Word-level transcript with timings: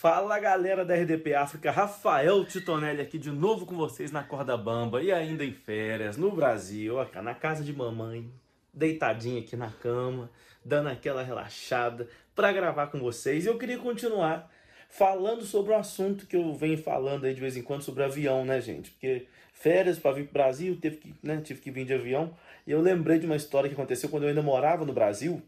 Fala 0.00 0.38
galera 0.38 0.82
da 0.82 0.94
RDP 0.94 1.34
África, 1.34 1.70
Rafael 1.70 2.42
Titonelli 2.46 3.02
aqui 3.02 3.18
de 3.18 3.30
novo 3.30 3.66
com 3.66 3.76
vocês 3.76 4.10
na 4.10 4.24
Corda 4.24 4.56
Bamba 4.56 5.02
e 5.02 5.12
ainda 5.12 5.44
em 5.44 5.52
férias 5.52 6.16
no 6.16 6.32
Brasil, 6.32 6.96
ó, 6.96 7.06
na 7.20 7.34
casa 7.34 7.62
de 7.62 7.70
mamãe, 7.70 8.32
deitadinha 8.72 9.42
aqui 9.42 9.58
na 9.58 9.68
cama, 9.68 10.30
dando 10.64 10.88
aquela 10.88 11.22
relaxada 11.22 12.08
para 12.34 12.50
gravar 12.50 12.86
com 12.86 12.98
vocês. 12.98 13.44
Eu 13.44 13.58
queria 13.58 13.76
continuar 13.76 14.50
falando 14.88 15.44
sobre 15.44 15.72
o 15.72 15.76
assunto 15.76 16.26
que 16.26 16.34
eu 16.34 16.54
venho 16.54 16.78
falando 16.78 17.26
aí 17.26 17.34
de 17.34 17.40
vez 17.42 17.54
em 17.58 17.62
quando 17.62 17.82
sobre 17.82 18.02
avião, 18.02 18.42
né, 18.42 18.58
gente? 18.58 18.92
Porque 18.92 19.26
férias 19.52 19.98
para 19.98 20.12
vir 20.12 20.24
pro 20.24 20.32
Brasil, 20.32 20.78
teve 20.80 20.96
que, 20.96 21.14
né, 21.22 21.42
tive 21.44 21.60
que 21.60 21.70
vir 21.70 21.84
de 21.84 21.92
avião. 21.92 22.34
E 22.66 22.70
eu 22.70 22.80
lembrei 22.80 23.18
de 23.18 23.26
uma 23.26 23.36
história 23.36 23.68
que 23.68 23.74
aconteceu 23.74 24.08
quando 24.08 24.22
eu 24.22 24.30
ainda 24.30 24.40
morava 24.40 24.86
no 24.86 24.94
Brasil, 24.94 25.42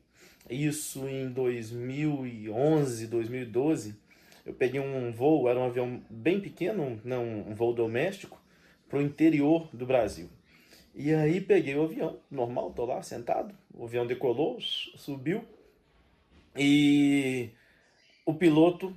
isso 0.50 1.08
em 1.08 1.30
2011, 1.30 3.06
2012 3.06 4.01
eu 4.44 4.52
peguei 4.52 4.80
um 4.80 5.12
voo, 5.12 5.48
era 5.48 5.58
um 5.58 5.66
avião 5.66 6.02
bem 6.10 6.40
pequeno, 6.40 7.00
não, 7.04 7.24
um 7.24 7.54
voo 7.54 7.72
doméstico, 7.72 8.40
para 8.88 8.98
o 8.98 9.02
interior 9.02 9.68
do 9.72 9.86
Brasil. 9.86 10.28
E 10.94 11.12
aí 11.14 11.40
peguei 11.40 11.74
o 11.74 11.84
avião, 11.84 12.18
normal, 12.30 12.72
tô 12.72 12.84
lá 12.84 13.02
sentado, 13.02 13.54
o 13.72 13.84
avião 13.84 14.06
decolou, 14.06 14.58
subiu, 14.60 15.44
e 16.56 17.50
o 18.26 18.34
piloto 18.34 18.94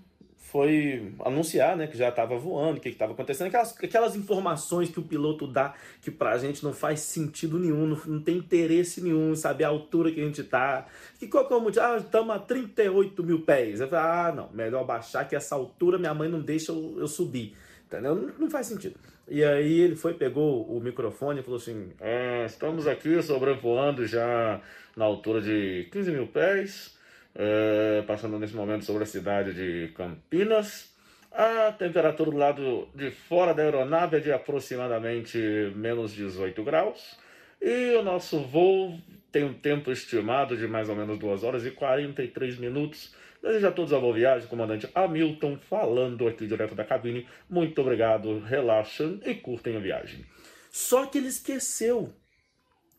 foi 0.51 1.11
anunciar 1.23 1.75
né, 1.75 1.87
que 1.87 1.97
já 1.97 2.09
estava 2.09 2.37
voando, 2.37 2.77
o 2.77 2.81
que 2.81 2.89
estava 2.89 3.13
acontecendo, 3.13 3.47
aquelas, 3.47 3.75
aquelas 3.83 4.15
informações 4.15 4.89
que 4.89 4.99
o 4.99 5.03
piloto 5.03 5.47
dá 5.47 5.73
que 6.01 6.11
para 6.11 6.31
a 6.31 6.37
gente 6.37 6.63
não 6.63 6.71
faz 6.71 6.99
sentido 6.99 7.57
nenhum, 7.57 7.87
não, 7.87 7.99
não, 8.05 8.21
tem 8.21 8.37
interesse 8.37 9.01
nenhum 9.01 9.35
saber 9.35 9.63
a 9.63 9.69
altura 9.69 10.11
que 10.11 10.21
a 10.21 10.23
gente 10.23 10.41
está. 10.41 10.85
Que 11.19 11.27
qual 11.27 11.47
que 11.47 11.53
é 11.53 11.57
o 11.57 11.59
motivo? 11.59 11.83
Ah, 11.83 11.97
estamos 11.97 12.35
a 12.35 12.39
38 12.39 13.23
mil 13.23 13.41
pés. 13.41 13.81
Eu 13.81 13.87
falei, 13.87 14.05
ah, 14.05 14.33
não, 14.35 14.49
melhor 14.53 14.85
baixar 14.85 15.27
que 15.27 15.35
essa 15.35 15.55
altura 15.55 15.97
minha 15.97 16.13
mãe 16.13 16.29
não 16.29 16.39
deixa 16.39 16.71
eu, 16.71 16.95
eu 16.99 17.07
subir. 17.07 17.55
Entendeu? 17.87 18.15
Não, 18.15 18.31
não, 18.39 18.49
faz 18.49 18.67
sentido. 18.67 18.95
E 19.27 19.43
aí 19.43 19.79
ele 19.79 19.95
foi, 19.95 20.13
pegou 20.13 20.63
o 20.65 20.79
microfone 20.79 21.39
e 21.39 21.43
falou 21.43 21.59
assim: 21.59 21.89
é, 21.99 22.45
estamos 22.45 22.87
aqui 22.87 23.21
sobrevoando 23.21 24.05
já 24.05 24.61
na 24.95 25.05
altura 25.05 25.41
de 25.41 25.87
15 25.91 26.11
mil 26.11 26.27
pés 26.27 26.94
é, 27.35 28.03
passando 28.07 28.39
nesse 28.39 28.55
momento 28.55 28.85
sobre 28.85 29.03
a 29.03 29.05
cidade 29.05 29.53
de 29.53 29.93
Campinas. 29.93 30.95
A 31.31 31.73
temperatura 31.73 32.31
do 32.31 32.37
lado 32.37 32.87
de 32.95 33.11
fora 33.11 33.53
da 33.53 33.61
aeronave 33.61 34.17
é 34.17 34.19
de 34.21 34.31
aproximadamente 34.31 35.37
menos 35.75 36.13
18 36.13 36.63
graus. 36.63 37.17
E 37.61 37.93
o 37.95 38.03
nosso 38.03 38.39
voo 38.39 38.97
tem 39.31 39.43
um 39.43 39.53
tempo 39.53 39.91
estimado 39.91 40.55
de 40.55 40.65
mais 40.65 40.87
ou 40.87 40.95
menos 40.95 41.19
2 41.19 41.43
horas 41.43 41.65
e 41.65 41.71
43 41.71 42.57
minutos. 42.57 43.13
Desejo 43.43 43.67
a 43.67 43.71
todos 43.71 43.91
a 43.91 43.99
boa 43.99 44.13
viagem, 44.13 44.47
comandante 44.47 44.89
Hamilton, 44.95 45.57
falando 45.69 46.27
aqui 46.27 46.47
direto 46.47 46.73
da 46.73 46.85
cabine. 46.85 47.27
Muito 47.49 47.79
obrigado, 47.81 48.39
relaxem 48.39 49.19
e 49.25 49.35
curtem 49.35 49.75
a 49.75 49.79
viagem. 49.79 50.25
Só 50.71 51.05
que 51.05 51.17
ele 51.17 51.27
esqueceu 51.27 52.13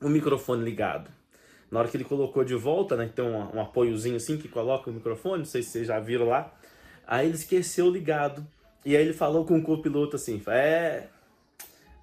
o 0.00 0.08
microfone 0.08 0.62
ligado. 0.62 1.10
Na 1.70 1.80
hora 1.80 1.88
que 1.88 1.96
ele 1.96 2.04
colocou 2.04 2.44
de 2.44 2.54
volta, 2.54 2.96
né, 2.96 3.10
tem 3.12 3.24
um, 3.24 3.56
um 3.56 3.60
apoiozinho 3.60 4.16
assim 4.16 4.38
que 4.38 4.48
coloca 4.48 4.88
o 4.88 4.92
microfone, 4.92 5.38
não 5.38 5.44
sei 5.44 5.62
se 5.62 5.70
vocês 5.70 5.86
já 5.86 5.98
viram 5.98 6.28
lá. 6.28 6.52
Aí 7.06 7.26
ele 7.26 7.36
esqueceu 7.36 7.90
ligado. 7.90 8.46
E 8.84 8.96
aí 8.96 9.02
ele 9.02 9.12
falou 9.12 9.44
com 9.44 9.58
o 9.58 9.62
copiloto 9.62 10.16
assim: 10.16 10.40
É, 10.48 11.08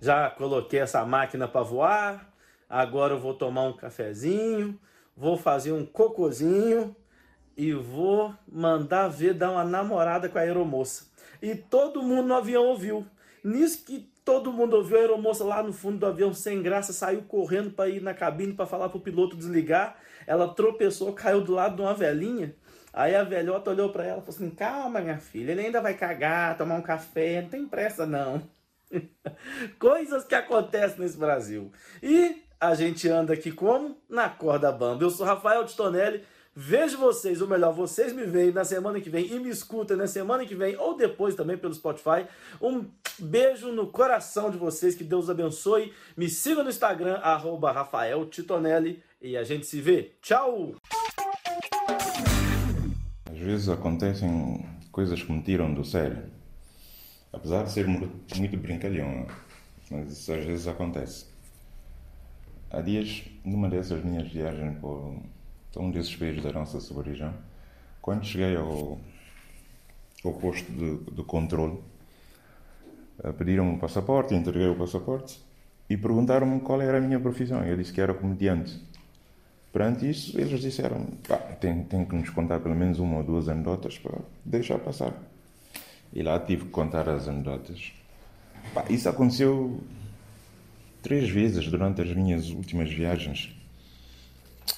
já 0.01 0.29
coloquei 0.29 0.79
essa 0.79 1.05
máquina 1.05 1.47
para 1.47 1.61
voar, 1.61 2.33
agora 2.69 3.13
eu 3.13 3.19
vou 3.19 3.33
tomar 3.33 3.63
um 3.63 3.73
cafezinho, 3.73 4.77
vou 5.15 5.37
fazer 5.37 5.71
um 5.71 5.85
cocozinho 5.85 6.95
e 7.55 7.71
vou 7.73 8.33
mandar 8.51 9.07
ver 9.07 9.33
dar 9.33 9.51
uma 9.51 9.63
namorada 9.63 10.27
com 10.27 10.37
a 10.37 10.41
aeromoça. 10.41 11.05
E 11.41 11.55
todo 11.55 12.03
mundo 12.03 12.27
no 12.27 12.35
avião 12.35 12.65
ouviu. 12.65 13.05
Nisso 13.43 13.85
que 13.85 14.09
Todo 14.23 14.53
mundo 14.53 14.77
ouviu 14.77 14.97
a 14.97 15.01
aeromoça 15.01 15.43
lá 15.43 15.61
no 15.61 15.73
fundo 15.73 15.97
do 15.97 16.05
avião, 16.05 16.33
sem 16.33 16.61
graça, 16.61 16.93
saiu 16.93 17.23
correndo 17.23 17.71
para 17.71 17.89
ir 17.89 18.01
na 18.01 18.13
cabine 18.13 18.53
para 18.53 18.65
falar 18.65 18.89
pro 18.89 18.99
piloto 18.99 19.35
desligar. 19.35 19.97
Ela 20.25 20.47
tropeçou, 20.53 21.11
caiu 21.13 21.41
do 21.41 21.53
lado 21.53 21.75
de 21.75 21.81
uma 21.81 21.93
velhinha. 21.93 22.55
Aí 22.93 23.15
a 23.15 23.23
velhota 23.23 23.71
olhou 23.71 23.89
para 23.89 24.05
ela 24.05 24.19
e 24.19 24.21
falou 24.21 24.35
assim: 24.35 24.49
Calma, 24.51 25.01
minha 25.01 25.17
filha, 25.17 25.51
ele 25.51 25.61
ainda 25.61 25.81
vai 25.81 25.95
cagar, 25.95 26.57
tomar 26.57 26.75
um 26.75 26.81
café, 26.81 27.41
não 27.41 27.49
tem 27.49 27.67
pressa 27.67 28.05
não. 28.05 28.47
Coisas 29.79 30.23
que 30.23 30.35
acontecem 30.35 30.99
nesse 30.99 31.17
Brasil. 31.17 31.71
E 32.01 32.43
a 32.59 32.75
gente 32.75 33.09
anda 33.09 33.33
aqui 33.33 33.51
como? 33.51 33.97
Na 34.07 34.29
corda 34.29 34.71
bamba. 34.71 35.03
Eu 35.03 35.09
sou 35.09 35.25
Rafael 35.25 35.65
Tonelli. 35.65 36.23
Vejo 36.55 36.99
vocês, 36.99 37.41
ou 37.41 37.47
melhor, 37.47 37.73
vocês 37.73 38.13
me 38.13 38.25
veem 38.25 38.51
na 38.51 38.63
semana 38.63 39.01
que 39.01 39.09
vem 39.09 39.25
e 39.25 39.39
me 39.39 39.49
escutam 39.49 39.97
na 39.97 40.05
semana 40.05 40.45
que 40.45 40.53
vem 40.53 40.77
ou 40.77 40.95
depois 40.95 41.33
também 41.33 41.57
pelo 41.57 41.73
Spotify. 41.73 42.27
Um 42.61 42.85
beijo 43.17 43.71
no 43.71 43.87
coração 43.87 44.51
de 44.51 44.57
vocês, 44.59 44.93
que 44.93 45.03
Deus 45.03 45.31
abençoe. 45.31 45.91
Me 46.15 46.29
siga 46.29 46.63
no 46.63 46.69
Instagram, 46.69 47.15
arroba 47.23 47.71
Rafael 47.71 48.27
Titonelli, 48.27 49.01
e 49.19 49.35
a 49.35 49.43
gente 49.43 49.65
se 49.65 49.81
vê. 49.81 50.11
Tchau! 50.21 50.75
Às 53.31 53.39
vezes 53.39 53.67
acontecem 53.67 54.63
coisas 54.91 55.23
que 55.23 55.31
me 55.31 55.41
tiram 55.41 55.73
do 55.73 55.83
sério. 55.83 56.23
Apesar 57.31 57.63
de 57.63 57.71
ser 57.71 57.87
muito 57.87 58.57
brincalhão, 58.57 59.25
mas 59.89 60.11
isso 60.11 60.31
às 60.31 60.45
vezes 60.45 60.67
acontece. 60.67 61.25
Há 62.69 62.79
dias, 62.79 63.23
numa 63.43 63.67
dessas 63.67 64.03
minhas 64.03 64.31
viagens 64.31 64.77
por 64.79 65.17
um 65.77 65.91
desses 65.91 66.15
países 66.15 66.43
da 66.43 66.51
nossa 66.51 66.79
sub-região, 66.79 67.33
quando 68.01 68.25
cheguei 68.25 68.55
ao, 68.55 68.99
ao 70.23 70.33
posto 70.33 70.71
de, 70.71 70.97
de 71.11 71.23
controle, 71.23 71.79
pediram-me 73.37 73.71
um 73.71 73.77
passaporte, 73.77 74.33
entreguei 74.33 74.67
o 74.67 74.75
passaporte 74.75 75.39
e 75.89 75.97
perguntaram-me 75.97 76.59
qual 76.61 76.81
era 76.81 76.97
a 76.97 77.01
minha 77.01 77.19
profissão. 77.19 77.63
Eu 77.63 77.77
disse 77.77 77.93
que 77.93 78.01
era 78.01 78.13
comediante. 78.13 78.79
Perante 79.71 80.09
isso, 80.09 80.39
eles 80.39 80.59
disseram: 80.59 81.07
tem, 81.59 81.83
tem 81.83 82.05
que 82.05 82.15
nos 82.15 82.29
contar 82.29 82.59
pelo 82.59 82.75
menos 82.75 82.99
uma 82.99 83.17
ou 83.17 83.23
duas 83.23 83.49
anedotas 83.49 83.97
para 83.97 84.17
deixar 84.45 84.79
passar. 84.79 85.13
E 86.13 86.21
lá 86.21 86.39
tive 86.39 86.65
que 86.65 86.71
contar 86.71 87.09
as 87.09 87.27
anedotas. 87.27 87.91
isso 88.89 89.09
aconteceu 89.09 89.81
três 91.01 91.27
vezes 91.29 91.67
durante 91.67 92.01
as 92.01 92.13
minhas 92.13 92.49
últimas 92.49 92.91
viagens. 92.91 93.55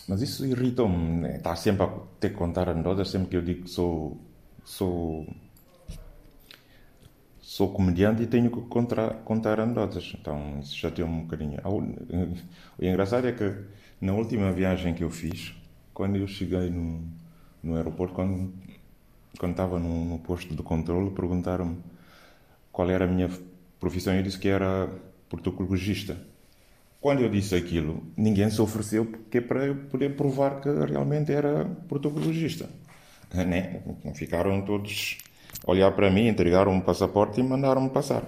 Mas 0.08 0.22
isso 0.22 0.46
irritou-me, 0.46 1.22
né? 1.22 1.38
estar 1.38 1.56
sempre 1.56 1.84
a 1.84 1.90
ter 2.20 2.30
que 2.30 2.36
contar 2.36 2.70
anedotas 2.70 3.10
sempre 3.10 3.30
que 3.30 3.38
eu 3.38 3.42
digo 3.42 3.64
que 3.64 3.70
sou, 3.70 4.18
sou, 4.64 5.26
sou 7.42 7.74
comediante 7.74 8.22
e 8.22 8.28
tenho 8.28 8.52
que 8.52 8.62
contar, 8.70 9.16
contar 9.24 9.60
anedotas. 9.60 10.14
Então 10.20 10.60
isso 10.60 10.78
já 10.78 10.92
tem 10.92 11.04
um 11.04 11.22
bocadinho. 11.22 11.60
O 12.78 12.86
engraçado 12.86 13.28
é 13.28 13.32
que 13.32 13.52
na 14.00 14.14
última 14.14 14.52
viagem 14.52 14.94
que 14.94 15.04
eu 15.04 15.10
fiz, 15.10 15.54
quando 15.94 16.18
eu 16.18 16.28
cheguei 16.28 16.70
no, 16.70 17.02
no 17.64 17.76
aeroporto, 17.76 18.14
quando, 18.14 18.54
quando 19.40 19.52
estava 19.52 19.80
no, 19.80 20.06
no 20.06 20.20
posto 20.20 20.56
de 20.56 20.62
controle, 20.62 21.12
perguntaram-me 21.12 21.78
qual 22.72 22.90
era 22.90 23.06
a 23.06 23.08
minha 23.08 23.30
profissão. 23.80 24.14
Eu 24.14 24.22
disse 24.22 24.38
que 24.38 24.50
era 24.50 24.90
protocologista. 25.30 26.18
Quando 27.06 27.22
eu 27.22 27.30
disse 27.30 27.54
aquilo, 27.54 28.02
ninguém 28.18 28.50
se 28.50 28.60
ofereceu 28.60 29.06
porque 29.06 29.38
é 29.38 29.42
para 29.42 29.68
eu 29.68 29.76
poder 29.76 30.16
provar 30.16 30.60
que 30.60 30.68
realmente 30.68 31.32
era 31.32 31.64
protocologista. 31.88 32.68
Né? 33.32 33.84
Ficaram 34.16 34.60
todos 34.64 35.20
a 35.64 35.70
olhar 35.70 35.92
para 35.92 36.10
mim, 36.10 36.28
entregaram 36.28 36.72
um 36.72 36.82
passaporte 36.82 37.40
e 37.40 37.44
mandaram-me 37.44 37.92
passar. 37.92 38.24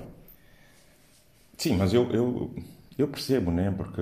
Sim, 1.58 1.76
mas 1.76 1.92
eu, 1.92 2.08
eu, 2.12 2.56
eu 3.00 3.08
percebo, 3.08 3.50
né? 3.50 3.74
Porque 3.76 4.00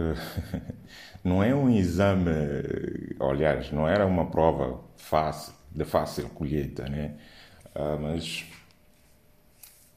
não 1.23 1.41
é 1.41 1.55
um 1.55 1.69
exame, 1.69 2.31
aliás, 3.17 3.71
não 3.71 3.87
era 3.87 4.05
uma 4.05 4.25
prova 4.25 4.81
fácil, 4.97 5.53
de 5.71 5.85
fácil 5.85 6.27
colheita, 6.31 6.83
né? 6.89 7.15
Ah, 7.73 7.97
mas, 7.97 8.43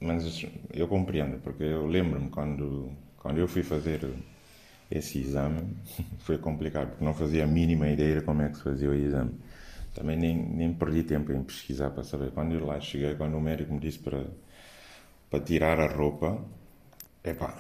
mas 0.01 0.47
eu 0.73 0.87
compreendo, 0.87 1.41
porque 1.41 1.65
eu 1.65 1.85
lembro-me 1.85 2.31
quando, 2.31 2.93
quando 3.17 3.39
eu 3.39 3.49
fui 3.49 3.65
fazer 3.65 4.09
esse 4.91 5.19
exame 5.19 5.77
foi 6.21 6.39
complicado, 6.39 6.91
porque 6.91 7.05
não 7.05 7.15
fazia 7.15 7.45
a 7.45 7.47
mínima 7.47 7.89
ideia 7.89 8.21
de 8.21 8.25
como 8.25 8.43
é 8.43 8.49
que 8.49 8.57
se 8.57 8.63
fazia 8.63 8.89
o 8.89 8.95
exame. 8.95 9.33
Também 9.95 10.17
nem, 10.17 10.37
nem 10.37 10.73
perdi 10.73 11.03
tempo 11.03 11.33
em 11.33 11.43
pesquisar 11.43 11.91
para 11.91 12.05
saber. 12.05 12.31
Quando 12.31 12.55
eu 12.55 12.65
lá 12.65 12.79
cheguei, 12.81 13.15
quando 13.17 13.37
o 13.37 13.41
médico 13.41 13.73
me 13.73 13.81
disse 13.81 13.99
para, 13.99 14.25
para 15.31 15.41
tirar 15.41 15.81
a 15.81 15.87
roupa, 15.89 16.39
epá, 17.25 17.59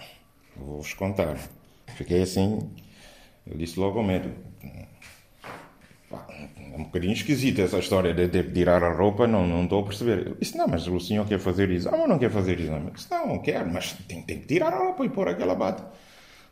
vou-vos 0.56 0.94
contar. 0.94 1.36
Fiquei 1.96 2.22
assim, 2.22 2.70
eu 3.46 3.56
disse 3.56 3.80
logo 3.80 3.98
ao 3.98 4.04
médico, 4.04 4.36
é 6.10 6.76
um 6.76 6.84
bocadinho 6.84 7.12
esquisita 7.12 7.62
essa 7.62 7.78
história 7.78 8.14
de, 8.14 8.28
de 8.28 8.42
tirar 8.52 8.82
a 8.82 8.92
roupa, 8.92 9.26
não, 9.26 9.46
não 9.46 9.64
estou 9.64 9.80
a 9.80 9.84
perceber. 9.84 10.18
Ele 10.18 10.36
disse, 10.40 10.56
não, 10.56 10.68
mas 10.68 10.86
o 10.86 11.00
senhor 11.00 11.26
quer 11.26 11.38
fazer 11.38 11.70
exame 11.70 11.98
ou 11.98 12.08
não 12.08 12.18
quer 12.18 12.30
fazer 12.30 12.58
exame? 12.58 12.86
Eu 12.86 12.92
disse, 12.92 13.10
não 13.10 13.38
quero, 13.40 13.72
mas 13.72 13.92
tem, 14.06 14.22
tem 14.22 14.38
que 14.38 14.46
tirar 14.46 14.72
a 14.72 14.78
roupa 14.78 15.04
e 15.04 15.08
pôr 15.08 15.28
aquela 15.28 15.54
bata. 15.54 15.90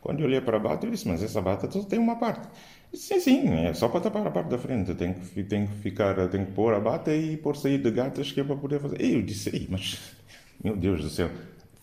Quando 0.07 0.21
eu 0.21 0.25
olhei 0.25 0.39
para 0.39 0.55
a 0.55 0.59
bata, 0.61 0.85
eu 0.85 0.91
disse, 0.91 1.05
mas 1.05 1.21
essa 1.21 1.41
bata 1.41 1.69
só 1.69 1.83
tem 1.83 1.99
uma 1.99 2.15
parte. 2.15 2.47
Sim, 2.93 3.19
sim, 3.19 3.49
é 3.65 3.73
só 3.73 3.89
para 3.89 3.99
tapar 3.99 4.25
a 4.25 4.31
parte 4.31 4.47
da 4.47 4.57
frente. 4.57 4.95
Tem 4.95 5.13
que, 5.13 5.43
tem 5.43 5.67
que 5.67 5.73
ficar, 5.79 6.29
tem 6.29 6.45
que 6.45 6.53
pôr 6.53 6.73
a 6.73 6.79
bata 6.79 7.13
e 7.13 7.35
pôr 7.35 7.57
sair 7.57 7.77
de 7.77 7.91
gatas 7.91 8.31
que 8.31 8.39
é 8.39 8.43
para 8.45 8.55
poder 8.55 8.79
fazer. 8.79 9.01
E 9.01 9.15
eu 9.15 9.21
disse, 9.21 9.53
Ei, 9.53 9.67
mas, 9.69 10.15
meu 10.63 10.77
Deus 10.77 11.01
do 11.01 11.09
céu, 11.09 11.29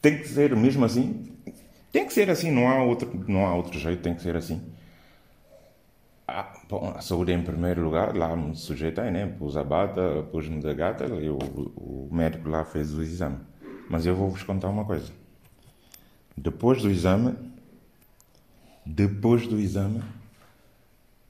tem 0.00 0.16
que 0.16 0.26
ser 0.26 0.56
mesmo 0.56 0.86
assim? 0.86 1.36
Tem 1.92 2.06
que 2.06 2.14
ser 2.14 2.30
assim, 2.30 2.50
não 2.50 2.66
há 2.66 2.82
outro, 2.82 3.12
não 3.28 3.44
há 3.44 3.54
outro 3.54 3.78
jeito, 3.78 4.00
tem 4.00 4.14
que 4.14 4.22
ser 4.22 4.36
assim. 4.36 4.72
Ah, 6.26 6.50
bom, 6.66 6.94
a 6.96 7.02
saúde 7.02 7.30
em 7.30 7.42
primeiro 7.42 7.84
lugar, 7.84 8.16
lá 8.16 8.34
me 8.34 8.56
sujeitei, 8.56 9.10
né? 9.10 9.26
Pus 9.26 9.54
a 9.54 9.62
bata, 9.62 10.22
pus-me 10.32 10.62
da 10.62 10.72
gata, 10.72 11.04
e 11.04 11.28
o, 11.28 11.36
o 11.76 12.08
médico 12.10 12.48
lá 12.48 12.64
fez 12.64 12.94
o 12.94 13.02
exame. 13.02 13.36
Mas 13.90 14.06
eu 14.06 14.16
vou-vos 14.16 14.42
contar 14.42 14.70
uma 14.70 14.86
coisa. 14.86 15.12
Depois 16.34 16.80
do 16.80 16.90
exame, 16.90 17.36
depois 18.84 19.46
do 19.46 19.58
exame, 19.58 20.02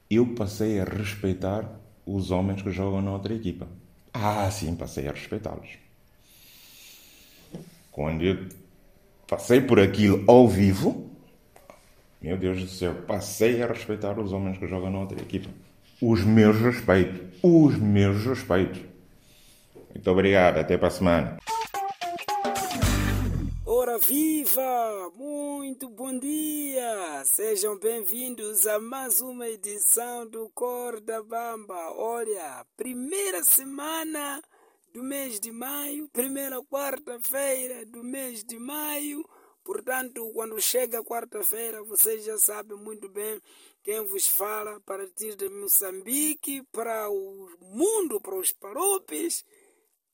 eu 0.09 0.35
passei 0.35 0.79
a 0.79 0.83
respeitar 0.83 1.69
os 2.05 2.31
homens 2.31 2.61
que 2.61 2.71
jogam 2.71 3.01
na 3.01 3.11
outra 3.11 3.33
equipa. 3.33 3.67
Ah, 4.13 4.49
sim, 4.51 4.75
passei 4.75 5.07
a 5.07 5.11
respeitá-los. 5.11 5.69
Quando 7.91 8.23
eu 8.23 8.49
passei 9.27 9.61
por 9.61 9.79
aquilo 9.79 10.23
ao 10.27 10.47
vivo, 10.47 11.09
meu 12.21 12.37
Deus 12.37 12.61
do 12.61 12.67
céu, 12.67 12.93
passei 13.07 13.61
a 13.61 13.67
respeitar 13.67 14.19
os 14.19 14.31
homens 14.31 14.57
que 14.57 14.67
jogam 14.67 14.91
na 14.91 14.99
outra 14.99 15.21
equipa. 15.21 15.49
Os 16.01 16.23
meus 16.23 16.57
respeitos. 16.57 17.21
Os 17.41 17.77
meus 17.77 18.25
respeitos. 18.25 18.81
Muito 19.93 20.11
obrigado, 20.11 20.57
até 20.57 20.77
para 20.77 20.89
a 20.89 20.91
semana. 20.91 21.37
Viva! 23.93 25.11
Muito 25.13 25.87
bom 25.87 26.17
dia! 26.17 27.23
Sejam 27.23 27.77
bem-vindos 27.77 28.65
a 28.65 28.79
mais 28.79 29.21
uma 29.21 29.47
edição 29.47 30.27
do 30.27 30.49
Corda 30.49 31.21
Bamba. 31.21 31.93
Olha, 31.93 32.65
primeira 32.75 33.43
semana 33.43 34.41
do 34.91 35.03
mês 35.03 35.39
de 35.39 35.51
maio, 35.51 36.09
primeira 36.09 36.61
quarta-feira 36.63 37.85
do 37.85 38.03
mês 38.03 38.43
de 38.43 38.57
maio. 38.57 39.23
Portanto, 39.63 40.31
quando 40.33 40.59
chega 40.59 41.03
quarta-feira, 41.03 41.83
vocês 41.83 42.25
já 42.25 42.39
sabem 42.39 42.77
muito 42.77 43.07
bem 43.07 43.39
quem 43.83 44.03
vos 44.03 44.27
fala 44.27 44.77
a 44.77 44.81
partir 44.81 45.35
de 45.35 45.47
Moçambique 45.47 46.63
para 46.71 47.07
o 47.09 47.49
mundo, 47.61 48.19
para 48.19 48.35
os 48.35 48.51
parupes. 48.51 49.45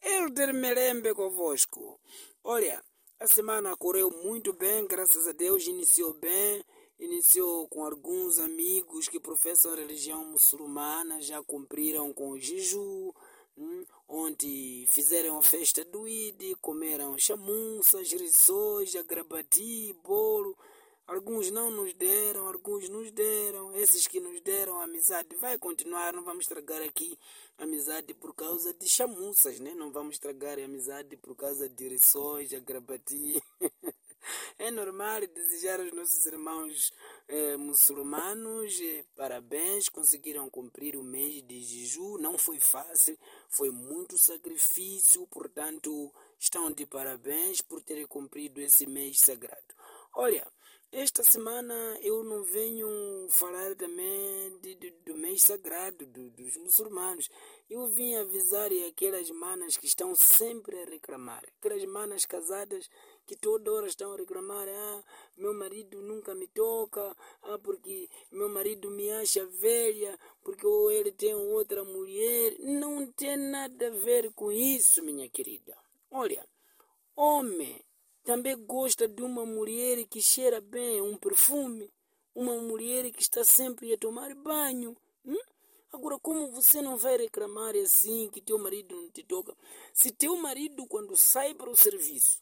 Elder 0.04 0.54
Merembe 0.54 1.14
convosco. 1.14 2.00
Olha, 2.44 2.84
a 3.22 3.28
semana 3.28 3.78
correu 3.78 4.10
muito 4.24 4.52
bem, 4.52 4.88
graças 4.88 5.28
a 5.28 5.32
Deus, 5.32 5.68
iniciou 5.68 6.12
bem. 6.12 6.66
Iniciou 7.00 7.68
com 7.68 7.86
alguns 7.86 8.40
amigos 8.40 9.08
que 9.08 9.20
professam 9.20 9.74
a 9.74 9.76
religião 9.76 10.26
muçulmana, 10.26 11.22
já 11.22 11.42
cumpriram 11.44 12.12
com 12.14 12.32
o 12.32 12.40
jejum, 12.40 13.12
hum, 13.56 13.84
onde 14.08 14.86
fizeram 14.88 15.38
a 15.38 15.44
festa 15.44 15.86
do 15.86 16.08
Id, 16.08 16.56
comeram 16.62 17.16
chamuças, 17.18 18.12
rissóis, 18.12 18.96
agrabati, 18.96 19.96
bolo. 20.04 20.58
Alguns 21.08 21.52
não 21.52 21.70
nos 21.70 21.94
deram, 21.94 22.48
alguns 22.48 22.88
nos 22.88 23.12
deram. 23.12 23.76
Esses 23.76 24.08
que 24.08 24.20
nos 24.20 24.40
deram 24.42 24.82
amizade 24.82 25.36
vai 25.36 25.58
continuar, 25.58 26.14
não 26.14 26.24
vamos 26.24 26.46
estragar 26.46 26.82
aqui 26.82 27.18
amizade 27.58 28.14
por 28.14 28.34
causa 28.34 28.74
de 28.74 28.88
chamuças, 28.88 29.60
né? 29.60 29.74
Não 29.76 29.92
vamos 29.92 30.16
estragar 30.16 30.58
amizade 30.60 31.18
por 31.18 31.36
causa 31.36 31.68
de 31.70 31.88
rissóis, 31.90 32.54
agrabati. 32.54 33.42
É 34.58 34.70
normal 34.70 35.22
desejar 35.22 35.80
aos 35.80 35.92
nossos 35.94 36.26
irmãos 36.28 36.94
eh, 37.28 37.58
muçulmanos 37.58 38.80
eh, 38.80 39.04
parabéns, 39.16 39.90
conseguiram 39.90 40.48
cumprir 40.50 40.96
o 40.96 41.04
mês 41.04 41.42
de 41.42 41.64
jejum, 41.64 42.18
não 42.20 42.38
foi 42.38 42.60
fácil, 42.60 43.18
foi 43.50 43.72
muito 43.72 44.20
sacrifício, 44.20 45.26
portanto, 45.28 46.14
estão 46.40 46.72
de 46.72 46.86
parabéns 46.86 47.62
por 47.62 47.82
terem 47.82 48.06
cumprido 48.06 48.62
esse 48.62 48.86
mês 48.86 49.20
sagrado. 49.20 49.74
Olha, 50.14 50.46
esta 50.92 51.24
semana 51.24 51.74
eu 52.02 52.22
não 52.22 52.44
venho 52.44 53.26
falar 53.30 53.74
também 53.76 54.58
de, 54.62 54.76
de, 54.76 54.92
do 55.06 55.16
mês 55.16 55.42
sagrado 55.44 56.06
do, 56.06 56.30
dos 56.32 56.58
muçulmanos. 56.58 57.30
Eu 57.70 57.88
vim 57.88 58.16
avisar 58.16 58.70
aquelas 58.88 59.30
manas 59.30 59.78
que 59.78 59.86
estão 59.86 60.14
sempre 60.14 60.78
a 60.82 60.86
reclamar, 60.86 61.44
aquelas 61.58 61.86
manas 61.86 62.26
casadas 62.26 62.90
que 63.26 63.38
toda 63.38 63.72
hora 63.72 63.88
estão 63.88 64.12
a 64.12 64.18
reclamar, 64.18 64.68
ah, 64.68 65.04
meu 65.38 65.54
marido 65.54 66.02
nunca 66.02 66.36
me 66.36 66.48
toca, 66.48 67.16
ah, 67.44 67.58
porque 67.60 68.10
meu 68.30 68.50
marido 68.50 68.92
me 68.92 69.10
acha 69.12 69.46
velha, 69.46 70.20
porque 70.44 70.68
ou 70.68 70.92
ele 70.92 71.14
tem 71.14 71.34
outra 71.34 71.86
mulher. 71.86 72.58
Não 72.60 73.10
tem 73.14 73.38
nada 73.38 73.88
a 73.88 73.92
ver 73.92 74.34
com 74.34 74.52
isso, 74.52 75.02
minha 75.02 75.30
querida. 75.30 75.78
Olha, 76.10 76.46
homem 77.16 77.82
também 78.24 78.56
gosta 78.66 79.08
de 79.08 79.24
uma 79.24 79.46
mulher 79.46 80.06
que 80.08 80.22
cheira 80.22 80.60
bem, 80.62 81.02
um 81.02 81.18
perfume, 81.18 81.92
uma 82.36 82.56
mulher 82.62 83.12
que 83.12 83.22
está 83.22 83.44
sempre 83.44 83.94
a 83.94 83.98
tomar 83.98 84.34
banho. 84.36 84.96
Hum? 85.26 85.42
Agora, 85.92 86.18
como 86.20 86.52
você 86.52 86.82
não 86.82 86.96
vai 86.96 87.18
reclamar 87.18 87.76
assim 87.76 88.30
que 88.30 88.40
teu 88.40 88.58
marido 88.58 88.96
não 88.96 89.10
te 89.10 89.24
toca? 89.24 89.54
Se 89.94 90.10
teu 90.12 90.38
marido, 90.38 90.88
quando 90.88 91.18
sai 91.18 91.54
para 91.54 91.70
o 91.70 91.76
serviço, 91.76 92.42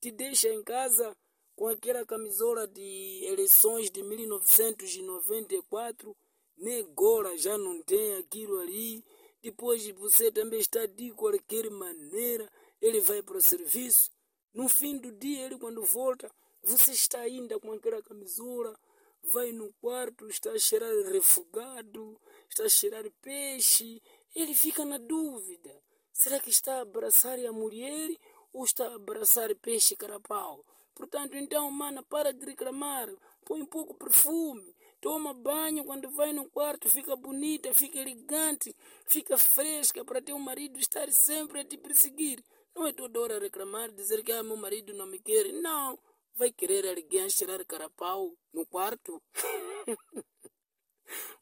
te 0.00 0.10
deixa 0.10 0.48
em 0.48 0.62
casa 0.62 1.14
com 1.54 1.68
aquela 1.68 2.06
camisola 2.06 2.66
de 2.66 3.20
eleições 3.24 3.90
de 3.90 4.02
1994, 4.02 6.16
nem 6.56 6.80
agora 6.80 7.36
já 7.36 7.58
não 7.58 7.82
tem 7.82 8.16
aquilo 8.16 8.58
ali. 8.60 9.04
Depois 9.42 9.86
você 9.90 10.32
também 10.32 10.60
está 10.60 10.86
de 10.86 11.12
qualquer 11.12 11.70
maneira, 11.70 12.50
ele 12.80 13.00
vai 13.00 13.22
para 13.22 13.36
o 13.36 13.42
serviço. 13.42 14.15
No 14.56 14.70
fim 14.70 14.96
do 14.96 15.12
dia, 15.12 15.44
ele 15.44 15.58
quando 15.58 15.84
volta, 15.84 16.32
você 16.62 16.92
está 16.92 17.20
ainda 17.20 17.60
com 17.60 17.72
aquela 17.72 18.02
camisola, 18.02 18.74
vai 19.24 19.52
no 19.52 19.70
quarto, 19.74 20.26
está 20.30 20.50
a 20.50 20.58
cheirar 20.58 20.90
refogado, 21.12 22.18
está 22.48 22.64
a 22.64 22.68
cheirar 22.70 23.04
peixe. 23.20 24.00
Ele 24.34 24.54
fica 24.54 24.82
na 24.82 24.96
dúvida. 24.96 25.70
Será 26.10 26.40
que 26.40 26.48
está 26.48 26.78
a 26.78 26.80
abraçar 26.80 27.38
a 27.38 27.52
mulher 27.52 28.08
ou 28.50 28.64
está 28.64 28.88
a 28.88 28.94
abraçar 28.94 29.54
peixe 29.56 29.94
carapau? 29.94 30.64
Portanto, 30.94 31.36
então, 31.36 31.70
mana, 31.70 32.02
para 32.02 32.32
de 32.32 32.46
reclamar. 32.46 33.10
Põe 33.44 33.60
um 33.60 33.66
pouco 33.66 33.92
perfume. 33.92 34.74
Toma 35.02 35.34
banho 35.34 35.84
quando 35.84 36.08
vai 36.08 36.32
no 36.32 36.48
quarto, 36.48 36.88
fica 36.88 37.14
bonita, 37.14 37.74
fica 37.74 37.98
elegante, 37.98 38.74
fica 39.04 39.36
fresca 39.36 40.02
para 40.02 40.22
teu 40.22 40.38
marido 40.38 40.78
estar 40.78 41.12
sempre 41.12 41.60
a 41.60 41.64
te 41.64 41.76
perseguir. 41.76 42.42
Não 42.76 42.86
é 42.86 42.92
toda 42.92 43.18
hora 43.20 43.38
reclamar, 43.38 43.90
dizer 43.90 44.22
que 44.22 44.30
ah, 44.30 44.42
meu 44.42 44.56
marido 44.58 44.92
não 44.92 45.06
me 45.06 45.18
quer. 45.18 45.50
Não. 45.54 45.98
Vai 46.34 46.52
querer 46.52 46.86
alguém 46.86 47.30
cheirar 47.30 47.64
carapau 47.64 48.36
no 48.52 48.66
quarto? 48.66 49.18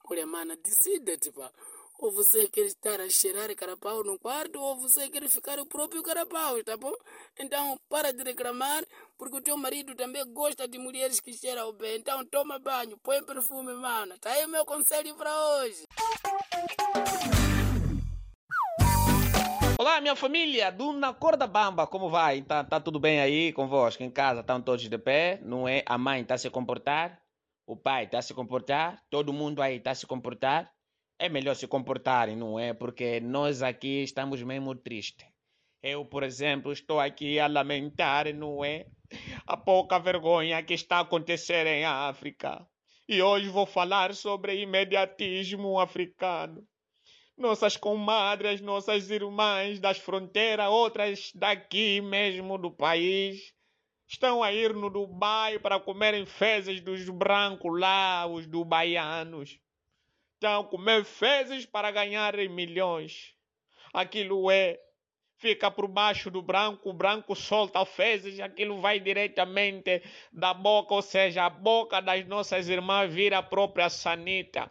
Olha, 0.08 0.24
mana, 0.28 0.56
decida, 0.56 1.18
tipo. 1.18 1.42
Ou 1.98 2.12
você 2.12 2.48
quer 2.48 2.66
estar 2.66 3.00
a 3.00 3.08
cheirar 3.08 3.52
carapau 3.56 4.04
no 4.04 4.16
quarto, 4.16 4.60
ou 4.60 4.76
você 4.76 5.08
quer 5.10 5.28
ficar 5.28 5.58
o 5.58 5.66
próprio 5.66 6.04
carapau, 6.04 6.62
tá 6.62 6.76
bom? 6.76 6.94
Então, 7.36 7.76
para 7.88 8.12
de 8.12 8.22
reclamar, 8.22 8.86
porque 9.18 9.36
o 9.36 9.42
teu 9.42 9.56
marido 9.56 9.94
também 9.96 10.24
gosta 10.32 10.68
de 10.68 10.78
mulheres 10.78 11.18
que 11.18 11.32
cheiram 11.32 11.72
bem. 11.72 11.96
Então, 11.96 12.24
toma 12.26 12.60
banho, 12.60 12.96
põe 12.98 13.24
perfume, 13.24 13.72
mana. 13.74 14.16
Tá 14.20 14.30
aí 14.30 14.44
o 14.44 14.48
meu 14.48 14.64
conselho 14.64 15.16
para 15.16 15.34
hoje. 15.56 15.84
Olá, 19.84 20.00
minha 20.00 20.16
família 20.16 20.72
do 20.72 20.94
Na 20.94 21.12
Corda 21.12 21.46
Bamba, 21.46 21.86
como 21.86 22.08
vai? 22.08 22.40
Tá, 22.40 22.64
tá 22.64 22.80
tudo 22.80 22.98
bem 22.98 23.20
aí 23.20 23.52
convosco? 23.52 24.02
Em 24.02 24.10
casa 24.10 24.40
estão 24.40 24.58
todos 24.58 24.88
de 24.88 24.96
pé, 24.96 25.38
não 25.42 25.68
é? 25.68 25.82
A 25.84 25.98
mãe 25.98 26.22
está 26.22 26.36
a 26.36 26.38
se 26.38 26.48
comportar, 26.48 27.20
o 27.66 27.76
pai 27.76 28.04
está 28.04 28.18
a 28.18 28.22
se 28.22 28.32
comportar, 28.32 29.04
todo 29.10 29.30
mundo 29.30 29.60
aí 29.60 29.76
está 29.76 29.90
a 29.90 29.94
se 29.94 30.06
comportar. 30.06 30.72
É 31.18 31.28
melhor 31.28 31.54
se 31.54 31.66
comportarem, 31.66 32.34
não 32.34 32.58
é? 32.58 32.72
Porque 32.72 33.20
nós 33.20 33.62
aqui 33.62 34.02
estamos 34.02 34.42
mesmo 34.42 34.74
tristes. 34.74 35.28
Eu, 35.82 36.06
por 36.06 36.22
exemplo, 36.22 36.72
estou 36.72 36.98
aqui 36.98 37.38
a 37.38 37.46
lamentar, 37.46 38.34
não 38.34 38.64
é? 38.64 38.86
A 39.46 39.54
pouca 39.54 39.98
vergonha 39.98 40.62
que 40.62 40.72
está 40.72 40.96
a 40.96 41.00
acontecer 41.00 41.66
em 41.66 41.84
África. 41.84 42.66
E 43.06 43.20
hoje 43.20 43.50
vou 43.50 43.66
falar 43.66 44.14
sobre 44.14 44.62
imediatismo 44.62 45.78
africano. 45.78 46.66
Nossas 47.36 47.76
comadres, 47.76 48.60
nossas 48.60 49.10
irmãs 49.10 49.80
das 49.80 49.98
fronteiras, 49.98 50.68
outras 50.68 51.32
daqui 51.34 52.00
mesmo 52.00 52.56
do 52.56 52.70
país, 52.70 53.52
estão 54.06 54.42
a 54.42 54.52
ir 54.52 54.72
no 54.72 54.88
Dubai 54.88 55.58
para 55.58 55.80
comerem 55.80 56.24
fezes 56.24 56.80
dos 56.80 57.08
brancos 57.08 57.80
lá, 57.80 58.26
os 58.26 58.46
dubaianos. 58.46 59.58
Estão 60.34 60.60
a 60.60 60.64
comer 60.64 61.04
fezes 61.04 61.66
para 61.66 61.90
ganharem 61.90 62.48
milhões. 62.48 63.34
Aquilo 63.92 64.50
é 64.50 64.78
fica 65.38 65.70
por 65.70 65.88
baixo 65.88 66.30
do 66.30 66.40
branco, 66.40 66.90
o 66.90 66.94
branco 66.94 67.34
solta 67.34 67.84
fezes, 67.84 68.40
aquilo 68.40 68.80
vai 68.80 69.00
diretamente 69.00 70.02
da 70.32 70.54
boca, 70.54 70.94
ou 70.94 71.02
seja, 71.02 71.44
a 71.44 71.50
boca 71.50 72.00
das 72.00 72.26
nossas 72.26 72.68
irmãs 72.68 73.12
vira 73.12 73.38
a 73.38 73.42
própria 73.42 73.90
sanita. 73.90 74.70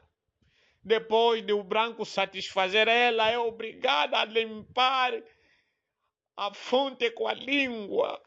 Depois 0.83 1.45
de 1.45 1.53
o 1.53 1.63
branco 1.63 2.05
satisfazer 2.05 2.87
ela, 2.87 3.29
é 3.29 3.39
obrigada 3.39 4.17
a 4.19 4.25
limpar 4.25 5.13
a 6.35 6.53
fonte 6.53 7.09
com 7.11 7.27
a 7.27 7.33
língua. 7.33 8.21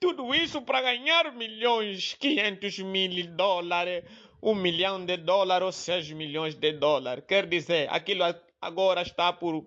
Tudo 0.00 0.34
isso 0.34 0.62
para 0.62 0.82
ganhar 0.82 1.32
milhões, 1.32 2.14
500 2.14 2.78
mil 2.80 3.26
dólares, 3.34 4.04
um 4.42 4.54
milhão 4.54 5.04
de 5.04 5.16
dólares 5.16 5.64
ou 5.64 5.72
6 5.72 6.12
milhões 6.12 6.54
de 6.54 6.72
dólares. 6.72 7.24
Quer 7.26 7.46
dizer, 7.46 7.88
aquilo 7.90 8.24
agora 8.60 9.02
está 9.02 9.32
por 9.32 9.64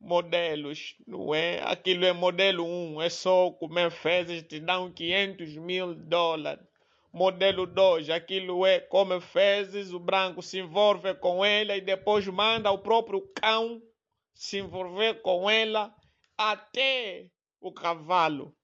modelos, 0.00 0.94
não 1.06 1.34
é? 1.34 1.60
Aquilo 1.62 2.04
é 2.04 2.12
modelo 2.12 2.64
1, 2.64 3.02
é 3.02 3.10
só 3.10 3.50
comer 3.50 3.90
fezes, 3.90 4.42
te 4.42 4.60
dão 4.60 4.92
500 4.92 5.56
mil 5.56 5.94
dólares. 5.94 6.69
Modelo 7.12 7.66
2, 7.66 8.08
aquilo 8.08 8.64
é 8.64 8.78
come 8.78 9.20
fezes, 9.20 9.92
o 9.92 9.98
branco 9.98 10.40
se 10.42 10.60
envolve 10.60 11.12
com 11.14 11.44
ela 11.44 11.76
e 11.76 11.80
depois 11.80 12.26
manda 12.28 12.70
o 12.70 12.78
próprio 12.78 13.20
cão 13.34 13.82
se 14.32 14.58
envolver 14.58 15.20
com 15.20 15.50
ela 15.50 15.92
até 16.38 17.26
o 17.60 17.72
cavalo. 17.72 18.54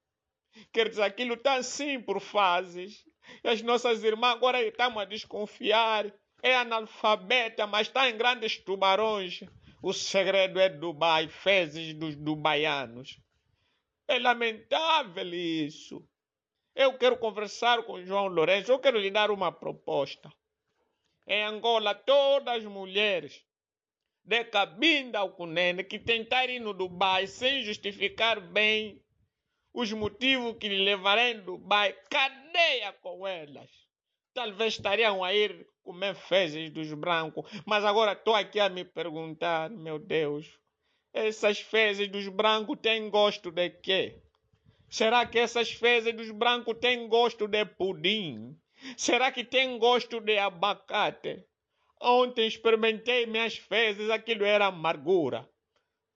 Quer 0.72 0.88
dizer, 0.88 1.02
aquilo 1.02 1.34
está 1.34 1.56
assim 1.56 2.00
por 2.00 2.20
fases. 2.20 3.04
E 3.42 3.48
as 3.48 3.60
nossas 3.62 4.04
irmãs 4.04 4.34
agora 4.34 4.62
estão 4.62 4.98
a 4.98 5.04
desconfiar. 5.04 6.06
É 6.42 6.56
analfabeta, 6.56 7.66
mas 7.66 7.88
está 7.88 8.08
em 8.08 8.16
grandes 8.16 8.56
tubarões. 8.56 9.40
O 9.82 9.92
segredo 9.92 10.58
é 10.58 10.68
Dubai, 10.68 11.28
fezes 11.28 11.92
dos 11.94 12.14
dubaianos. 12.16 13.18
É 14.08 14.18
lamentável 14.18 15.34
isso. 15.34 16.06
Eu 16.76 16.98
quero 16.98 17.16
conversar 17.16 17.84
com 17.84 18.04
João 18.04 18.26
Lourenço, 18.26 18.70
eu 18.70 18.78
quero 18.78 18.98
lhe 18.98 19.10
dar 19.10 19.30
uma 19.30 19.50
proposta. 19.50 20.30
Em 21.26 21.42
Angola, 21.42 21.94
todas 21.94 22.56
as 22.56 22.64
mulheres 22.64 23.42
de 24.22 24.44
Cabinda 24.44 25.20
ao 25.20 25.32
Cunene 25.32 25.82
que 25.82 25.98
tentarem 25.98 26.56
ir 26.56 26.60
no 26.60 26.74
Dubai 26.74 27.26
sem 27.26 27.62
justificar 27.62 28.38
bem 28.40 29.02
os 29.72 29.90
motivos 29.90 30.58
que 30.58 30.68
lhe 30.68 30.84
levarem 30.84 31.36
em 31.36 31.40
Dubai, 31.40 31.94
cadeia 32.10 32.92
com 32.92 33.26
elas. 33.26 33.70
Talvez 34.34 34.74
estariam 34.74 35.24
a 35.24 35.32
ir 35.32 35.66
comer 35.82 36.14
fezes 36.14 36.70
dos 36.70 36.92
brancos. 36.92 37.50
Mas 37.64 37.86
agora 37.86 38.12
estou 38.12 38.34
aqui 38.34 38.60
a 38.60 38.68
me 38.68 38.84
perguntar, 38.84 39.70
meu 39.70 39.98
Deus, 39.98 40.46
essas 41.10 41.58
fezes 41.58 42.08
dos 42.08 42.28
brancos 42.28 42.78
têm 42.82 43.08
gosto 43.08 43.50
de 43.50 43.70
quê? 43.70 44.20
Será 44.88 45.26
que 45.26 45.38
essas 45.38 45.72
fezes 45.72 46.14
dos 46.14 46.30
brancos 46.30 46.78
têm 46.80 47.08
gosto 47.08 47.48
de 47.48 47.64
pudim? 47.64 48.56
Será 48.96 49.32
que 49.32 49.44
tem 49.44 49.78
gosto 49.78 50.20
de 50.20 50.38
abacate? 50.38 51.44
Ontem 52.00 52.46
experimentei 52.46 53.26
minhas 53.26 53.56
fezes, 53.56 54.10
aquilo 54.10 54.44
era 54.44 54.66
amargura. 54.66 55.48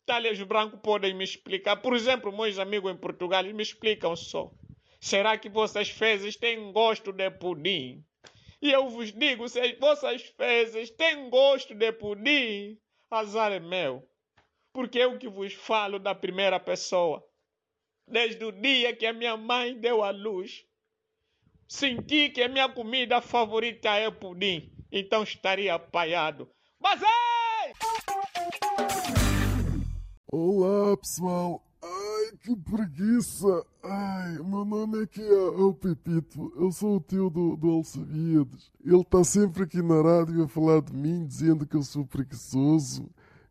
Talhas 0.06 0.40
brancos 0.42 0.80
podem 0.80 1.14
me 1.14 1.24
explicar. 1.24 1.76
Por 1.76 1.94
exemplo, 1.94 2.36
meus 2.36 2.58
amigos 2.58 2.92
em 2.92 2.96
Portugal 2.96 3.42
me 3.44 3.62
explicam 3.62 4.14
só. 4.14 4.52
Será 5.00 5.36
que 5.36 5.48
vossas 5.48 5.88
fezes 5.88 6.36
têm 6.36 6.72
gosto 6.72 7.12
de 7.12 7.30
pudim? 7.30 8.04
E 8.62 8.70
eu 8.70 8.88
vos 8.88 9.12
digo, 9.12 9.48
se 9.48 9.58
as 9.58 9.78
vossas 9.78 10.22
fezes 10.36 10.90
têm 10.90 11.30
gosto 11.30 11.74
de 11.74 11.90
pudim, 11.92 12.78
azar 13.10 13.52
é 13.52 13.58
meu. 13.60 14.06
Porque 14.72 14.98
eu 14.98 15.18
que 15.18 15.28
vos 15.28 15.54
falo 15.54 15.98
da 15.98 16.14
primeira 16.14 16.60
pessoa. 16.60 17.24
Desde 18.10 18.44
o 18.44 18.50
dia 18.50 18.94
que 18.96 19.06
a 19.06 19.12
minha 19.12 19.36
mãe 19.36 19.78
deu 19.78 20.02
à 20.02 20.10
luz, 20.10 20.64
senti 21.68 22.28
que 22.30 22.42
a 22.42 22.48
minha 22.48 22.68
comida 22.68 23.20
favorita 23.20 23.88
é 23.90 24.10
pudim. 24.10 24.68
Então 24.90 25.22
estaria 25.22 25.74
apaiado. 25.74 26.48
Mas 26.80 27.00
ei! 27.00 27.72
Olá, 30.26 30.96
pessoal. 30.96 31.64
Ai, 31.80 32.36
que 32.42 32.56
preguiça! 32.56 33.64
Ai, 33.84 34.38
meu 34.38 34.64
nome 34.64 35.04
aqui 35.04 35.22
é, 35.22 35.32
é 35.32 35.62
o 35.62 35.72
Pepito. 35.72 36.52
Eu 36.56 36.72
sou 36.72 36.96
o 36.96 37.00
tio 37.00 37.30
do, 37.30 37.56
do. 37.56 37.80
Ele 38.84 39.00
está 39.02 39.22
sempre 39.22 39.62
aqui 39.62 39.80
na 39.80 40.02
rádio 40.02 40.42
a 40.42 40.48
falar 40.48 40.82
de 40.82 40.92
mim, 40.92 41.24
dizendo 41.24 41.64
que 41.64 41.76
eu 41.76 41.82
sou 41.84 42.04
preguiçoso, 42.04 43.08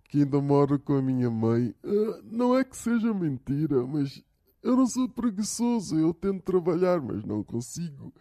que 0.09 0.17
ainda 0.17 0.41
moro 0.41 0.77
com 0.77 0.97
a 0.97 1.01
minha 1.01 1.29
mãe. 1.29 1.73
Uh, 1.81 2.21
não 2.23 2.57
é 2.57 2.65
que 2.65 2.75
seja 2.75 3.13
mentira, 3.13 3.87
mas 3.87 4.21
eu 4.61 4.75
não 4.75 4.87
sou 4.87 5.07
preguiçoso. 5.09 5.97
Eu 5.97 6.13
tento 6.13 6.43
trabalhar, 6.43 7.01
mas 7.01 7.23
não 7.23 7.43
consigo. 7.43 8.13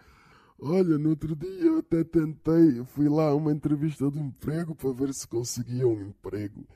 Olha, 0.60 0.98
no 0.98 1.10
outro 1.10 1.36
dia 1.36 1.66
eu 1.66 1.78
até 1.78 2.02
tentei, 2.02 2.84
fui 2.86 3.08
lá 3.08 3.28
a 3.28 3.34
uma 3.34 3.52
entrevista 3.52 4.10
de 4.10 4.18
emprego 4.18 4.74
para 4.74 4.90
ver 4.90 5.14
se 5.14 5.26
conseguia 5.26 5.86
um 5.86 6.08
emprego. 6.08 6.66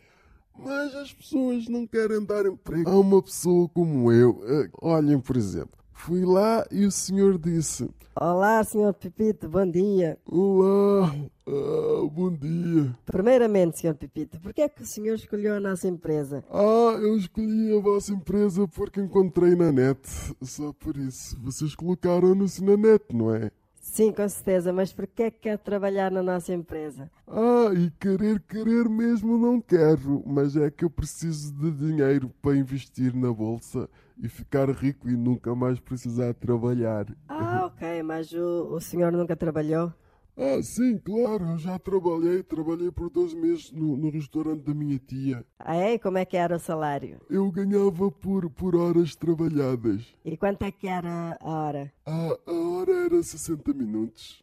Mas 0.57 0.95
as 0.95 1.12
pessoas 1.12 1.66
não 1.66 1.87
querem 1.87 2.25
dar 2.25 2.47
emprego 2.47 2.88
a 2.88 2.99
uma 2.99 3.21
pessoa 3.21 3.69
como 3.69 4.12
eu. 4.12 4.40
Eh, 4.45 4.71
olhem, 4.81 5.19
por 5.19 5.37
exemplo, 5.37 5.81
fui 6.02 6.25
lá 6.25 6.66
e 6.71 6.85
o 6.85 6.90
senhor 6.90 7.38
disse: 7.38 7.88
Olá, 8.16 8.62
senhor 8.64 8.92
Pepito, 8.92 9.49
bom 9.49 9.64
dia. 9.64 10.18
Olá, 10.26 11.14
ah, 11.47 12.09
bom 12.11 12.32
dia. 12.32 12.92
Primeiramente, 13.06 13.78
senhor 13.78 13.94
Pepito, 13.94 14.40
por 14.40 14.52
que 14.52 14.62
é 14.62 14.68
que 14.68 14.82
o 14.82 14.87
senhor 14.87 15.14
escolheu 15.14 15.54
a 15.54 15.61
nossa 15.61 15.87
empresa? 15.87 16.44
Ah, 16.50 16.99
eu 17.00 17.16
escolhi 17.16 17.76
a 17.76 17.80
vossa 17.80 18.12
empresa 18.12 18.66
porque 18.66 19.00
encontrei 19.00 19.54
na 19.54 19.71
net. 19.71 20.00
Só 20.42 20.73
por 20.73 20.97
isso. 20.97 21.38
Vocês 21.40 21.75
colocaram-nos 21.76 22.61
na 22.61 22.76
net, 22.76 23.04
não 23.12 23.32
é? 23.32 23.52
Sim, 23.82 24.12
com 24.12 24.26
certeza, 24.28 24.72
mas 24.72 24.92
por 24.94 25.06
que 25.06 25.24
é 25.24 25.30
que 25.30 25.40
quer 25.40 25.58
trabalhar 25.58 26.10
na 26.10 26.22
nossa 26.22 26.54
empresa? 26.54 27.10
Ah, 27.26 27.70
e 27.74 27.90
querer, 27.98 28.40
querer 28.40 28.88
mesmo 28.88 29.36
não 29.36 29.60
quero, 29.60 30.22
mas 30.24 30.56
é 30.56 30.70
que 30.70 30.84
eu 30.84 30.90
preciso 30.90 31.52
de 31.52 31.70
dinheiro 31.72 32.30
para 32.40 32.56
investir 32.56 33.14
na 33.14 33.32
bolsa 33.32 33.90
e 34.22 34.28
ficar 34.28 34.70
rico 34.70 35.08
e 35.10 35.16
nunca 35.16 35.54
mais 35.54 35.80
precisar 35.80 36.32
trabalhar. 36.32 37.06
Ah, 37.28 37.66
ok, 37.66 38.02
mas 38.04 38.32
o, 38.32 38.74
o 38.74 38.80
senhor 38.80 39.10
nunca 39.12 39.34
trabalhou? 39.34 39.92
Ah, 40.36 40.62
sim, 40.62 40.98
claro, 40.98 41.44
eu 41.50 41.58
já 41.58 41.78
trabalhei, 41.78 42.42
trabalhei 42.42 42.90
por 42.90 43.10
dois 43.10 43.34
meses 43.34 43.70
no, 43.70 43.96
no 43.96 44.08
restaurante 44.10 44.62
da 44.62 44.72
minha 44.72 44.98
tia. 44.98 45.44
Ah, 45.58 45.76
é? 45.76 45.94
E 45.94 45.98
como 45.98 46.16
é 46.18 46.24
que 46.24 46.36
era 46.36 46.56
o 46.56 46.58
salário? 46.58 47.20
Eu 47.28 47.50
ganhava 47.50 48.10
por, 48.10 48.48
por 48.50 48.74
horas 48.74 49.14
trabalhadas. 49.14 50.02
E 50.24 50.36
quanto 50.36 50.62
é 50.62 50.72
que 50.72 50.88
era 50.88 51.36
a 51.38 51.48
hora? 51.48 51.92
Ah, 52.06 52.38
a 52.46 52.52
hora 52.52 52.92
era 53.04 53.22
60 53.22 53.74
minutos. 53.74 54.42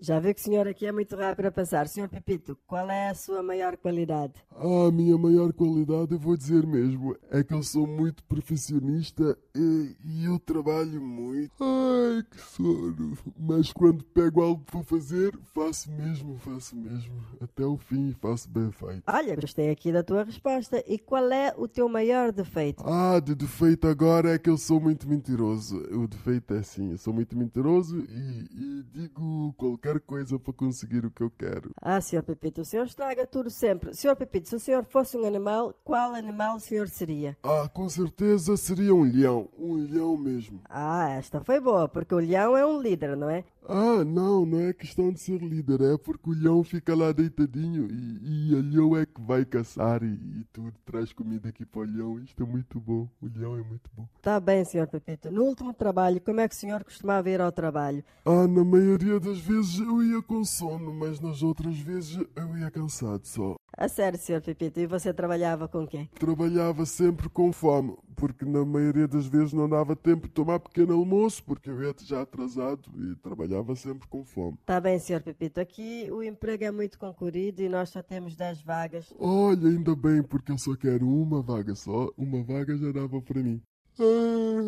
Já 0.00 0.20
vi 0.20 0.34
que 0.34 0.40
o 0.40 0.44
senhor 0.44 0.68
aqui 0.68 0.86
é 0.86 0.92
muito 0.92 1.16
rápido 1.16 1.46
a 1.46 1.50
pensar. 1.50 1.88
Senhor 1.88 2.08
Pepito, 2.08 2.56
qual 2.66 2.90
é 2.90 3.08
a 3.08 3.14
sua 3.14 3.42
maior 3.42 3.76
qualidade? 3.76 4.34
Ah, 4.54 4.88
a 4.88 4.92
minha 4.92 5.16
maior 5.16 5.52
qualidade, 5.52 6.12
eu 6.12 6.18
vou 6.18 6.36
dizer 6.36 6.66
mesmo, 6.66 7.16
é 7.30 7.42
que 7.42 7.54
eu 7.54 7.62
sou 7.62 7.86
muito 7.86 8.22
profissionista 8.24 9.36
e, 9.54 9.96
e 10.04 10.24
eu 10.26 10.38
trabalho 10.38 11.00
muito. 11.00 11.52
Ai, 11.60 12.22
que 12.30 12.40
sono. 12.40 13.16
Mas 13.38 13.72
quando 13.72 14.04
pego 14.04 14.42
algo 14.42 14.62
para 14.64 14.82
fazer, 14.82 15.32
faço 15.54 15.90
mesmo, 15.90 16.36
faço 16.38 16.76
mesmo. 16.76 17.14
Até 17.40 17.64
o 17.64 17.78
fim 17.78 18.12
faço 18.20 18.50
bem 18.50 18.70
feito. 18.70 19.02
Olha, 19.06 19.34
gostei 19.34 19.70
aqui 19.70 19.90
da 19.90 20.02
tua 20.02 20.24
resposta. 20.24 20.82
E 20.86 20.98
qual 20.98 21.30
é 21.32 21.54
o 21.56 21.66
teu 21.66 21.88
maior 21.88 22.32
defeito? 22.32 22.84
Ah, 22.86 23.18
de 23.18 23.34
defeito 23.34 23.86
agora 23.88 24.34
é 24.34 24.38
que 24.38 24.50
eu 24.50 24.58
sou 24.58 24.78
muito 24.78 25.08
mentiroso. 25.08 25.78
O 25.90 26.06
defeito 26.06 26.52
é 26.52 26.58
assim, 26.58 26.92
eu 26.92 26.98
sou 26.98 27.14
muito 27.14 27.36
mentiroso 27.36 27.98
e, 27.98 28.46
e 28.52 28.84
digo 28.92 29.54
qualquer 29.56 29.85
qualquer 29.86 30.00
coisa 30.00 30.38
para 30.38 30.52
conseguir 30.52 31.04
o 31.04 31.10
que 31.10 31.22
eu 31.22 31.30
quero. 31.30 31.70
Ah, 31.80 32.00
senhor 32.00 32.22
Pepito, 32.22 32.60
o 32.60 32.64
senhor 32.64 32.86
estraga 32.86 33.26
tudo 33.26 33.50
sempre. 33.50 33.94
Senhor 33.94 34.16
Pepito, 34.16 34.48
se 34.48 34.56
o 34.56 34.60
senhor 34.60 34.84
fosse 34.84 35.16
um 35.16 35.24
animal, 35.24 35.74
qual 35.84 36.14
animal 36.14 36.56
o 36.56 36.60
senhor 36.60 36.88
seria? 36.88 37.36
Ah, 37.42 37.68
com 37.72 37.88
certeza 37.88 38.56
seria 38.56 38.94
um 38.94 39.04
leão. 39.04 39.48
Um 39.58 39.74
leão 39.74 40.16
mesmo. 40.16 40.60
Ah, 40.68 41.10
esta 41.10 41.40
foi 41.40 41.60
boa, 41.60 41.88
porque 41.88 42.14
o 42.14 42.18
leão 42.18 42.56
é 42.56 42.66
um 42.66 42.80
líder, 42.80 43.16
não 43.16 43.30
é? 43.30 43.44
Ah, 43.68 44.04
não, 44.04 44.46
não 44.46 44.60
é 44.60 44.72
questão 44.72 45.12
de 45.12 45.18
ser 45.18 45.42
líder, 45.42 45.80
é 45.80 45.98
porque 45.98 46.30
o 46.30 46.32
leão 46.32 46.62
fica 46.62 46.94
lá 46.94 47.10
deitadinho 47.10 47.88
e, 47.90 48.50
e 48.50 48.54
o 48.54 48.62
leão 48.62 48.96
é 48.96 49.04
que 49.04 49.20
vai 49.20 49.44
caçar 49.44 50.04
e, 50.04 50.06
e 50.06 50.44
tudo, 50.52 50.72
traz 50.84 51.12
comida 51.12 51.48
aqui 51.48 51.66
para 51.66 51.80
o 51.80 51.84
leão. 51.84 52.18
Isto 52.20 52.44
é 52.44 52.46
muito 52.46 52.78
bom, 52.78 53.08
o 53.20 53.26
leão 53.26 53.56
é 53.56 53.62
muito 53.62 53.90
bom. 53.92 54.08
Tá 54.22 54.38
bem, 54.38 54.64
senhor 54.64 54.86
Pepito. 54.86 55.32
No 55.32 55.42
último 55.42 55.74
trabalho, 55.74 56.20
como 56.20 56.40
é 56.40 56.48
que 56.48 56.54
o 56.54 56.58
senhor 56.58 56.84
costumava 56.84 57.28
ir 57.28 57.40
ao 57.40 57.50
trabalho? 57.50 58.04
Ah, 58.24 58.46
na 58.46 58.64
maioria 58.64 59.18
das 59.18 59.38
vezes 59.40 59.75
eu 59.78 60.02
ia 60.02 60.22
com 60.22 60.44
sono, 60.44 60.92
mas 60.92 61.20
nas 61.20 61.42
outras 61.42 61.78
vezes 61.78 62.24
eu 62.34 62.58
ia 62.58 62.70
cansado 62.70 63.26
só. 63.26 63.56
A 63.76 63.88
sério, 63.88 64.18
Sr. 64.18 64.40
Pepito, 64.40 64.80
e 64.80 64.86
você 64.86 65.12
trabalhava 65.12 65.68
com 65.68 65.86
quem? 65.86 66.06
Trabalhava 66.18 66.86
sempre 66.86 67.28
com 67.28 67.52
fome, 67.52 67.94
porque 68.16 68.44
na 68.44 68.64
maioria 68.64 69.06
das 69.06 69.26
vezes 69.26 69.52
não 69.52 69.68
dava 69.68 69.94
tempo 69.94 70.26
de 70.26 70.32
tomar 70.32 70.58
pequeno 70.60 70.94
almoço, 70.94 71.44
porque 71.44 71.68
eu 71.68 71.82
ia 71.82 71.94
já 72.02 72.22
atrasado 72.22 72.88
e 72.96 73.14
trabalhava 73.16 73.76
sempre 73.76 74.08
com 74.08 74.24
fome. 74.24 74.56
Tá 74.64 74.80
bem, 74.80 74.98
Sr. 74.98 75.22
Pepito, 75.22 75.60
aqui 75.60 76.08
o 76.10 76.22
emprego 76.22 76.64
é 76.64 76.70
muito 76.70 76.98
concorrido 76.98 77.60
e 77.60 77.68
nós 77.68 77.90
só 77.90 78.02
temos 78.02 78.34
10 78.34 78.62
vagas. 78.62 79.12
Olha, 79.18 79.68
ainda 79.68 79.94
bem, 79.94 80.22
porque 80.22 80.52
eu 80.52 80.58
só 80.58 80.74
quero 80.74 81.06
uma 81.06 81.42
vaga 81.42 81.74
só. 81.74 82.10
Uma 82.16 82.42
vaga 82.42 82.76
já 82.78 82.90
dava 82.92 83.20
para 83.20 83.42
mim. 83.42 83.60
Ai, 83.98 84.62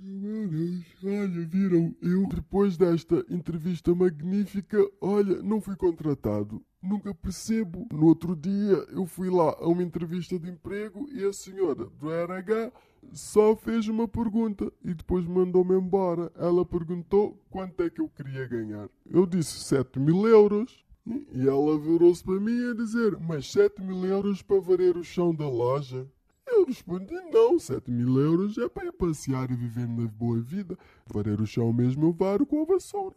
meu 0.00 0.46
Deus, 0.48 0.84
olha, 1.02 1.44
viram? 1.44 1.92
Eu, 2.00 2.28
depois 2.28 2.76
desta 2.76 3.26
entrevista 3.28 3.92
magnífica, 3.92 4.78
olha, 5.00 5.42
não 5.42 5.60
fui 5.60 5.74
contratado. 5.74 6.62
Nunca 6.80 7.12
percebo. 7.12 7.88
No 7.92 8.06
outro 8.06 8.36
dia, 8.36 8.76
eu 8.92 9.06
fui 9.06 9.28
lá 9.28 9.56
a 9.58 9.66
uma 9.66 9.82
entrevista 9.82 10.38
de 10.38 10.48
emprego 10.48 11.08
e 11.10 11.24
a 11.24 11.32
senhora 11.32 11.86
do 11.86 12.12
RH 12.12 12.70
só 13.12 13.56
fez 13.56 13.88
uma 13.88 14.06
pergunta 14.06 14.72
e 14.84 14.94
depois 14.94 15.26
mandou-me 15.26 15.74
embora. 15.74 16.30
Ela 16.36 16.64
perguntou 16.64 17.36
quanto 17.50 17.82
é 17.82 17.90
que 17.90 18.00
eu 18.00 18.08
queria 18.08 18.46
ganhar. 18.46 18.88
Eu 19.04 19.26
disse 19.26 19.58
7 19.64 19.98
mil 19.98 20.28
euros. 20.28 20.84
E 21.32 21.48
ela 21.48 21.76
virou-se 21.76 22.22
para 22.22 22.38
mim 22.38 22.70
a 22.70 22.74
dizer: 22.74 23.18
Mas 23.18 23.50
7 23.50 23.82
mil 23.82 24.04
euros 24.04 24.42
para 24.42 24.60
valer 24.60 24.96
o 24.96 25.02
chão 25.02 25.34
da 25.34 25.48
loja? 25.48 26.06
Respondi: 26.70 27.12
Não, 27.32 27.58
7 27.58 27.90
mil 27.90 28.20
euros 28.20 28.56
é 28.56 28.68
para 28.68 28.86
ir 28.86 28.92
passear 28.92 29.50
e 29.50 29.56
viver 29.56 29.88
na 29.88 30.06
boa 30.06 30.40
vida. 30.40 30.78
Varer 31.04 31.40
o 31.40 31.46
chão 31.46 31.72
mesmo 31.72 32.06
eu 32.06 32.12
varo 32.12 32.46
com 32.46 32.62
a 32.62 32.64
vassoura. 32.64 33.16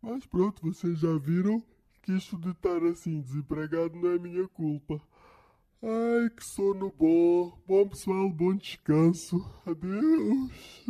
Mas 0.00 0.24
pronto, 0.26 0.62
vocês 0.62 1.00
já 1.00 1.12
viram 1.18 1.60
que 2.02 2.12
isto 2.12 2.38
de 2.38 2.50
estar 2.50 2.80
assim 2.84 3.20
desempregado 3.20 3.96
não 3.96 4.10
é 4.10 4.16
minha 4.16 4.46
culpa. 4.46 5.00
Ai, 5.82 6.30
que 6.30 6.44
sono 6.44 6.94
bom. 6.96 7.52
Bom 7.66 7.88
pessoal, 7.88 8.30
bom 8.30 8.54
descanso. 8.54 9.44
Adeus. 9.66 10.84